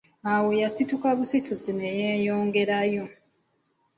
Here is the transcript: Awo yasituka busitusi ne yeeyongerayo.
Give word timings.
Awo 0.31 0.49
yasituka 0.61 1.07
busitusi 1.17 1.71
ne 1.75 1.89
yeeyongerayo. 1.99 3.05